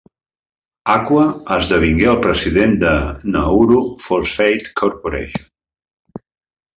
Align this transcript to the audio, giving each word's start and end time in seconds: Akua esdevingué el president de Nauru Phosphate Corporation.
Akua 0.93 1.25
esdevingué 1.57 2.07
el 2.13 2.17
president 2.23 2.73
de 2.83 2.93
Nauru 3.35 3.77
Phosphate 4.07 4.73
Corporation. 4.81 6.25